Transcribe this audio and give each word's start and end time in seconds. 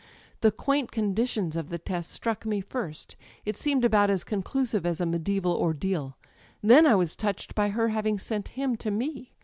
The 0.39 0.49
quaint 0.51 0.91
conditions 0.91 1.55
of 1.55 1.69
the 1.69 1.77
test 1.77 2.09
struck 2.09 2.43
me 2.43 2.59
first: 2.59 3.15
it 3.45 3.55
seemed 3.55 3.85
about 3.85 4.09
as 4.09 4.23
conclusive 4.23 4.83
as 4.83 4.99
a 4.99 5.05
medieval 5.05 5.53
'ordeal.' 5.55 6.17
Then 6.63 6.87
I 6.87 6.95
was 6.95 7.15
touched 7.15 7.53
by 7.53 7.69
her 7.69 7.89
having 7.89 8.17
sent 8.17 8.47
him 8.57 8.77
to 8.77 8.89
me. 8.89 9.35